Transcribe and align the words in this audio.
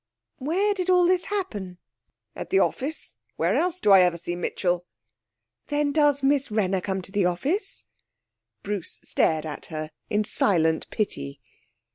'Where 0.39 0.73
did 0.73 0.89
all 0.89 1.05
this 1.05 1.25
happen?' 1.25 1.77
'At 2.35 2.49
the 2.49 2.57
office. 2.57 3.13
Where 3.35 3.55
else 3.55 3.79
do 3.79 3.91
I 3.91 4.01
ever 4.01 4.17
see 4.17 4.35
Mitchell?' 4.35 4.83
'Then 5.67 5.91
does 5.91 6.23
Miss 6.23 6.49
Wrenner 6.49 6.81
come 6.81 7.03
to 7.03 7.11
the 7.11 7.25
office?' 7.25 7.85
Bruce 8.63 8.99
stared 9.03 9.45
at 9.45 9.67
her 9.67 9.91
in 10.09 10.23
silent 10.23 10.89
pity. 10.89 11.39